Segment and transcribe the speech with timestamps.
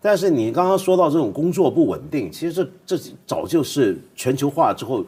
[0.00, 5.04] 但是你刚刚说到这种工作不稳定，其实这这早就是全球化之后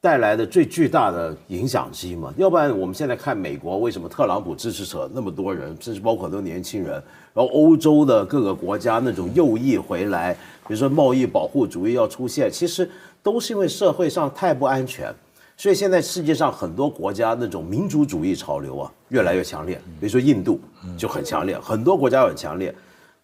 [0.00, 2.32] 带来的最巨大的影响之一嘛。
[2.36, 6.92] 要不然我们现在看美国为什么特朗普支持者那么多人，甚至包括很多年轻人，
[7.32, 10.34] 然后欧洲的各个国家那种右翼回来，
[10.68, 12.88] 比如说贸易保护主义要出现，其实
[13.22, 15.10] 都是因为社会上太不安全。
[15.56, 20.58] 所以现在世界上很多国家那种民族主义潮流啊越来越强烈，比如说印度
[20.96, 22.74] 就很强烈，很多国家很强烈。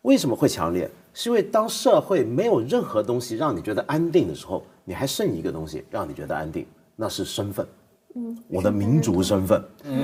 [0.06, 0.88] 为什么会强烈？
[1.12, 7.66] 是因为当社会没有任何东西让你觉得安定的时候，你还剩一个东西让你觉得安定，那是身份。
[8.14, 9.62] 嗯，我的民族身份，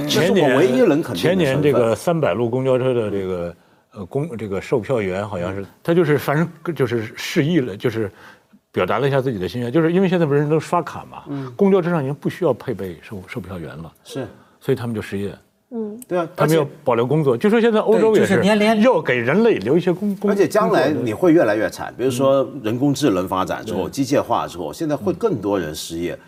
[0.09, 3.57] 这是我唯一能肯定前年这个三百路公交车的这个
[3.93, 8.11] 呃公这个售票员好像是他就是反正就是示意了，就是
[8.73, 11.25] 表达了一下自己的心愿，就是因为现在不是人都刷卡嘛，
[11.57, 14.27] 公交车上已经不需要配备售售票员了，是，
[14.59, 15.33] 所以他们就失业，
[16.07, 17.35] 对啊，他没有保留工作。
[17.37, 18.35] 就说现在欧洲也是
[18.83, 26.19] 要给人类留一些工工，而且将来你会越来越惨，比如说人工智能发展之后，机械化之后，现在会更多人失业。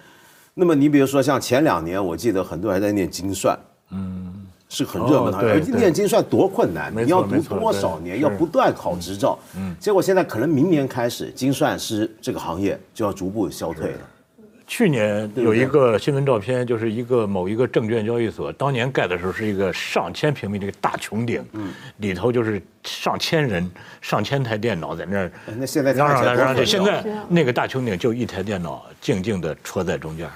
[0.54, 3.58] 那么你比如说像前两年，我记得很多人还在念精算，
[3.90, 4.32] 嗯，
[4.68, 13.98] 是很热门的哦对而对念精算多困难，你要读多少年，要不断考执照，嗯，结果现在可能明年开始，精算师这个行业就要逐步消退了。
[14.76, 21.46] 去年有一个新闻照片，就是一个某一个证券交易所，当年盖的时候是一个上千平米的一个大穹顶，
[21.98, 26.42] 里头就是上千人、上千台电脑在那儿那现在嚷嚷来嚷去。
[26.42, 30.28] 看起来多现在那个大穹顶就一台电脑静静地戳在中间，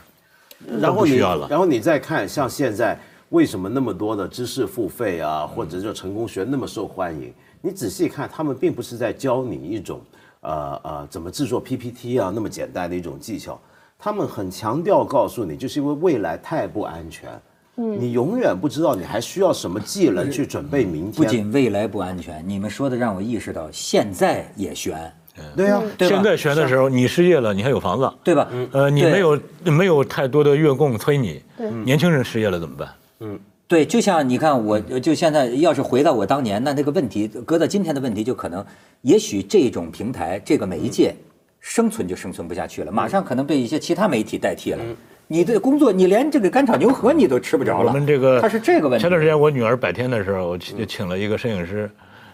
[0.81, 2.97] 然后需要了然后你再看，像现在
[3.31, 7.35] 为什么那么多的知识付费啊，或者就成功学那么受欢迎？
[7.61, 10.01] 你仔细看，他们并不是在教你一种
[10.43, 13.61] 呃呃怎么制作 PPT 啊那么简单的一种技巧，
[13.99, 17.29] 他们很强调告诉你，就是因为未来太不安全。
[17.75, 21.13] 你永远不知道你还需要什么技能去准备明天。
[21.13, 21.25] 不。
[21.25, 25.13] 仅未来不安全，你们说的让我意识到现在也悬，
[25.57, 26.15] 对啊，对吧？
[26.15, 28.49] 现在悬的时候，你失业了，你还有房子，对吧？
[28.73, 31.43] 呃，你没有没有太多的月供催你，
[31.85, 32.89] 年轻人失业了怎么办？
[33.21, 33.39] 嗯。
[33.67, 38.65] 对，就像你看我，就现在要是回到我当年，那那个问题，搁到今天的问题，就可能，
[39.03, 41.15] 也许这种平台、这个媒介，
[41.61, 44.85] 生存就生存不下去了，马上可能被一些其他媒体代替了。
[45.27, 47.93] 你的工作，你连这个干炒牛河你都吃不着了。
[47.93, 49.03] 我们这个它是这个问题。
[49.03, 51.91] 前段时间我女儿百天的时候，我请请了一个摄影师，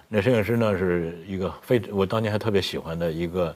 [0.08, 3.54] 那摄影师呢是一个非我当年还特别喜欢的一个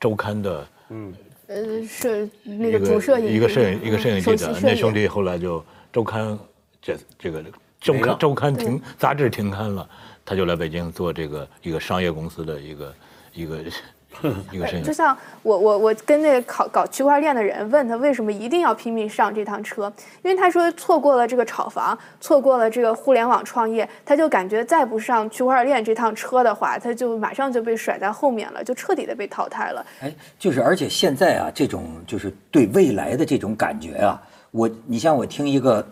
[0.00, 1.12] 周刊的嗯。
[1.48, 6.38] 呃，摄那个主摄影一个摄影一个摄影记者，那兄弟弟后来就周刊
[6.82, 7.42] 这这个
[7.80, 9.88] 周刊周刊停杂志停刊了，
[10.26, 12.94] 他就来北京做这个一个商业公司的一个
[13.32, 13.64] 一个
[14.50, 19.92] 一个摄影就像我我我跟那个搞搞区块链的人问他为什么一定要拼命上这趟车，
[20.22, 29.86] 因为他说错过了这个炒房，错过了这个互联网创业，他就感觉再不上区块链这趟车的话，他就马上就被甩在后面了，就彻底的被淘汰了。
[30.00, 34.20] 哎，就是而且现在啊，这种就是对未来的这种感觉啊，
[34.50, 35.86] 我你像我听一个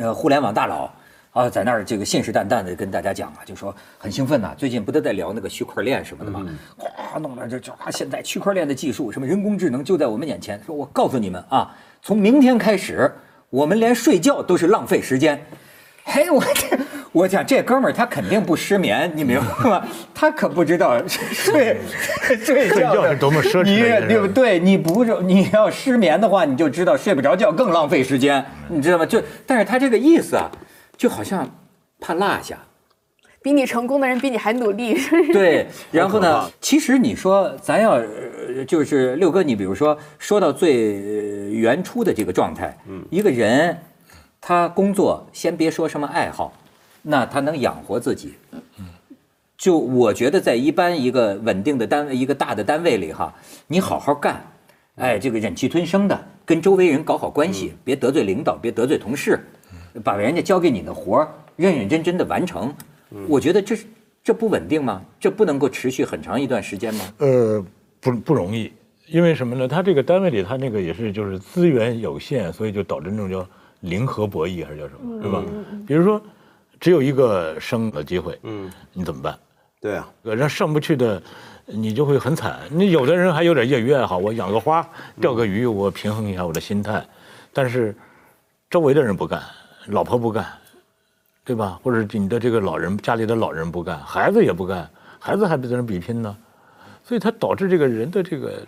[0.00, 0.90] 呃互联网大佬
[1.38, 6.44] 啊，在那儿这个信誓旦旦的跟大家讲啊，就说很兴奋呐、最近不都在聊那个区块链什么的吗？
[6.76, 10.60] 哗、弄了这这啊，现在区块链的技术，什么人工智能就在我们眼前。
[10.66, 11.72] 说我告诉你们啊，
[12.02, 13.08] 从明天开始，
[13.50, 15.40] 我们连睡觉都是浪费时间。
[16.02, 16.76] 嘿，我这
[17.12, 19.86] 我讲这哥们儿他肯定不失眠，你明白吗？
[20.12, 21.76] 他可不知道睡
[22.42, 24.58] 睡觉是多么奢侈你对不对？
[24.58, 29.06] 你不是你要失眠的话，你就知道睡不着觉更浪费时间，你知道吗？
[29.06, 30.50] 就但是他这个意思啊，
[30.98, 31.48] 就好像
[31.98, 32.58] 怕落下。
[33.40, 34.94] 比你成功的人比你还努力，
[35.32, 36.50] 对，然后呢？
[36.60, 42.76] 其实你说咱要呃就是六哥，你比如说说到最呃原初的这个状态，
[43.10, 43.78] 一个人
[44.40, 46.52] 他工作先别说什么爱好，
[47.02, 48.34] 那他能养活自己。
[49.56, 53.32] 就我觉得在一般一个稳定的单位、一个大的单位里哈，
[53.68, 54.44] 你好好干，
[54.96, 59.38] 哎，这个忍气吞声的，跟周围人搞好关系，别得罪领导，别得罪同事，
[60.02, 62.74] 把人家交给你的活儿认认真真的完成。
[63.28, 63.86] 我觉得这是
[64.22, 65.02] 这不稳定吗？
[65.18, 67.04] 这不能够持续很长一段时间吗？
[67.18, 67.64] 呃，
[68.00, 68.70] 不不容易，
[69.06, 69.66] 因为什么呢？
[69.66, 73.48] 他这个单位里，他那个也是就是资源有限，所以就导致那种叫
[73.80, 75.42] 零和博弈还是叫什么，是吧？
[75.86, 76.20] 比如说，
[76.78, 79.38] 只有一个升的机会，嗯，你怎么办？
[79.80, 81.22] 对啊，呃让上不去的，
[81.64, 82.58] 你就会很惨。
[82.68, 84.86] 你有的人还有点业余爱好，我养个花，
[85.20, 87.02] 钓个鱼，我平衡一下我的心态。
[87.52, 87.94] 但是
[88.68, 89.40] 周围的人不干，
[89.88, 90.46] 老婆不干，
[91.44, 91.80] 对吧？
[91.82, 94.88] 或者你的这个老人家里的老人不干，孩子也不干，
[95.18, 96.36] 孩子还在那比拼呢，
[97.02, 98.62] 所以它导致这个人的这个，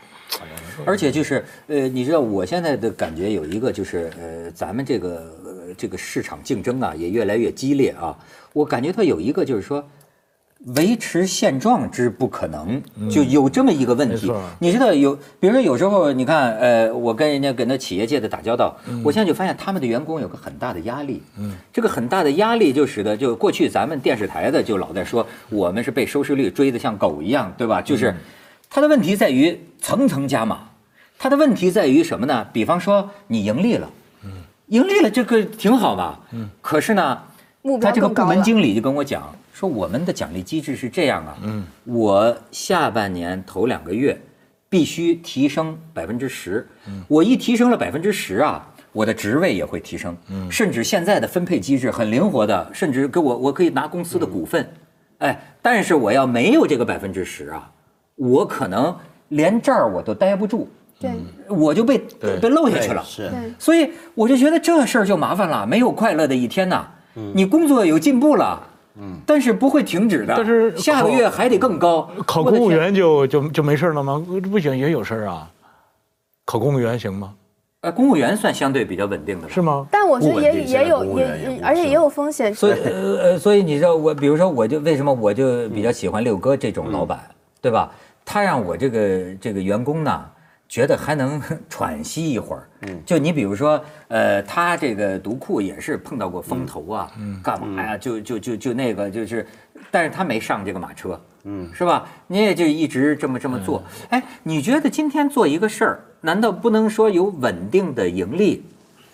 [0.87, 8.17] 而且就是呃，你知道我现在的感觉有一个就是呃，咱们这个呃这个市场竞争啊也越来越激烈啊。
[8.55, 9.87] 我感觉到有一个就是说，
[10.66, 14.30] 维持现状之不可能，就有这么一个问题。
[14.58, 21.22] 你知道有，比如说有时候你看，呃，我跟人家跟那企业界的打交道，嗯我现在就发现他们的员工有个很大的压力。
[21.38, 27.80] 嗯，这个很大的压力就使得就过去咱们电视台的就老在说我们是被收视率追得像狗一样，对吧？
[27.80, 28.14] 嗯就是
[28.68, 30.68] 他的问题在于层层加码，
[31.18, 32.46] 他的问题在于什么呢？
[32.52, 33.90] 比方说你盈利了，
[34.24, 34.30] 嗯
[34.66, 36.20] 盈利了这个挺好吧？
[36.32, 37.18] 嗯，可是呢，
[37.62, 38.42] 目标他这个部门。
[38.42, 44.18] 经理就跟我讲说，我们的奖励机制是这样啊，嗯，我下半年头两个月
[44.70, 46.66] 必须提升百分之十，
[47.06, 54.66] 我一提升了百分之十啊，我的职位也会提升，嗯，甚至现在的分配机制很灵活的，甚至给我我可以拿公司的股份，
[55.18, 57.70] 哎，但是我要没有这个百分之十啊，
[58.16, 58.96] 我可能
[59.28, 60.68] 连这儿我都待不住，
[60.98, 61.10] 对。
[61.48, 61.98] 我就被
[62.40, 66.88] 被漏下去了，是，所以我就觉得这事儿就麻烦了，没有快乐的一天呐。
[67.34, 68.69] 你工作有进步了，
[69.00, 70.35] 嗯，但是不会停止的。
[70.37, 72.08] 但是下个月还得更高。
[72.26, 74.23] 考公务员就就就没事了吗？
[74.50, 75.50] 不行，也有事儿啊。
[76.44, 77.35] 考公务员行吗？
[77.82, 79.52] 呃，公务员算相对比较稳定的了。
[79.52, 79.87] 是吗？
[79.91, 82.55] 但我觉得也也有也也而且也有风险。
[82.55, 87.19] 所以呃呃，所以你知道我，比如说我就为什么我就比较喜欢六哥这种老板，
[87.62, 87.91] 对吧？
[88.23, 90.25] 他让我这个这个员工呢，
[90.70, 92.69] 觉得还能 喘息一会儿。
[92.82, 97.11] 嗯，就你比如说，呃，他这个读库也是碰到过风头啊，
[97.43, 97.99] 干嘛呀？
[97.99, 99.44] 就就就就那个就是，
[99.90, 101.20] 但是他没上这个马车。
[101.43, 102.06] 嗯，是吧？
[102.28, 103.82] 你也就一直这么这么做。
[104.11, 108.62] 哎，你觉得今天做一个事儿，难道不能说有稳定的盈利？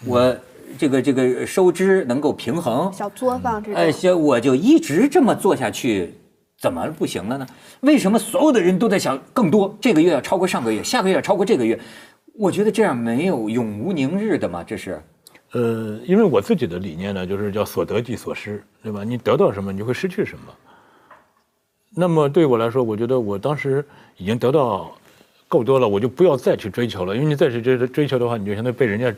[0.05, 0.37] 我
[0.77, 6.15] 这个这个收支能够平衡，小作坊这哎，种，行，我就一直这么做下去，
[6.59, 7.47] 怎么不行了呢？
[7.81, 9.77] 为什么所有的人都在想更多？
[9.81, 11.79] 这个月要超过上个月，下个月要超过这个月？
[12.35, 15.01] 我觉得这样没有永无宁日的嘛，这是。
[15.53, 19.05] 呃，因为我自己的理念呢，就是叫所得即所失，对吧？
[19.05, 20.53] 你得到什么，你就会失去什么。
[21.95, 23.85] 那么对我来说，我觉得我当时
[24.17, 24.93] 已经得到
[25.49, 29.11] 够多了，我就不要再去追求了，因为你再去追追求的话，你就相当于被人家，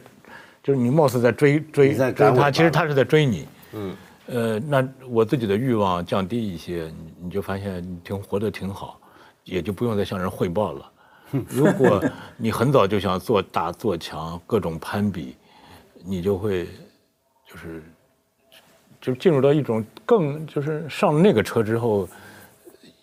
[0.63, 3.47] 就是你貌似在追追追他，其实他是在追你。
[3.73, 3.97] 嗯。
[4.29, 9.01] 呃，那我自己的欲望降低一些，你你就发现你挺活得挺好，
[9.45, 10.93] 也就不用再向人汇报了。
[11.49, 12.03] 如果
[12.37, 15.35] 你很早就想做大做强，各种攀比，
[16.05, 16.67] 你就会
[17.47, 17.83] 就是
[19.01, 22.07] 就进入到一种更就是上了那个车之后，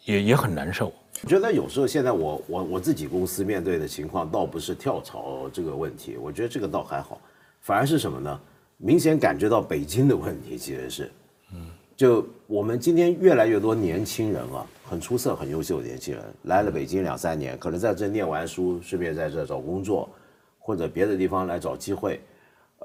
[0.05, 0.93] 也也很难受。
[1.23, 7.19] 我觉得有时候现在我我我自己公司面对的情况，倒不是跳槽这个问题，我觉得这个倒还好，
[7.61, 8.39] 反而是什么呢？
[8.77, 11.11] 明显感觉到北京的问题其实是，
[11.53, 20.09] 嗯，就我们今天越来越多年轻人啊，很出色、很优秀的年轻人来了北京两三年，可能在这念完书，顺便在这找工作，
[20.59, 22.21] 或者别的地方来找机会，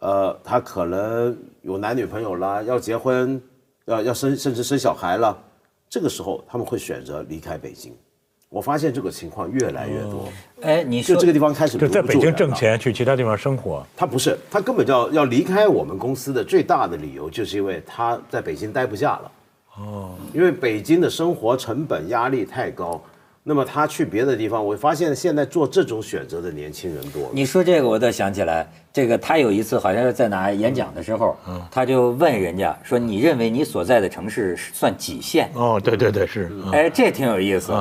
[0.00, 3.40] 呃，他可能有男女朋友啦，要结婚，
[3.86, 5.36] 要要生，甚至生小孩了，
[5.88, 7.92] 这个时候他们会选择离开北京。
[8.50, 10.28] 我发现这个情况越来越多，
[10.62, 12.34] 哎，你说就这个地方开始就在北京。
[12.34, 13.86] 挣钱，去其他地方生活。
[13.96, 19.30] 他不是，他根本就要要离开我们公司的最大的理由，就是因为他在北京待不下了。
[19.78, 23.00] 哦，因为北京的生活成本压力太高，
[23.44, 27.28] 那么他去别的地方，我发现现在做这种选择的年轻人多了。
[27.32, 31.36] 你说这个，我倒想起来，这个他有一次好像是在哪演讲的时候，
[31.70, 37.72] 他就问人家说：“你认为你所在的城市算几线哦，对对对，是。？”哎，这挺有意思。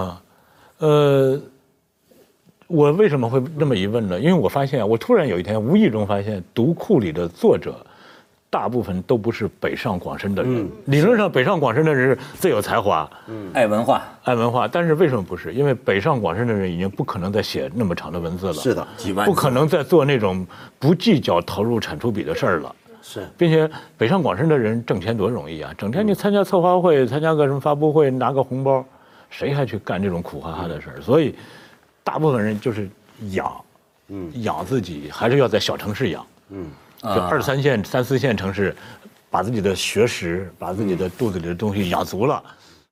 [0.80, 1.42] 啊，呃，
[2.68, 4.20] 我为什么会这么一问呢？
[4.20, 7.76] 因为我发现啊，我突然有一天无意中发现，读库里的作者，
[8.50, 10.70] 大部分都不是北上广深的人。
[10.86, 13.10] 理论上，北上广深的人是最有才华、
[13.54, 15.54] 爱文化，爱文化，但是为什么不是？
[15.54, 20.46] 因为北上广深的人已经不可能再写那么长的文字了，是的，几万不可能再做那种
[20.80, 22.76] 不计较投入产出比的事儿了。
[23.02, 23.68] 是并且
[23.98, 25.74] 北上广深的人挣钱多容易啊！
[25.78, 28.86] 整天你参加策划会、参加个什么发布会，拿个红包，
[29.30, 31.02] 谁还去干这种苦哈哈的事儿？
[31.02, 31.36] 所以，
[32.04, 32.90] 大部分人就是
[33.32, 33.62] 养，
[34.08, 36.70] 嗯，养自己，还是要在小城市养，嗯，
[37.02, 38.76] 就二三线、三四线城市，
[39.30, 42.44] 把自己的学识、把自己的肚子里的东西养足了，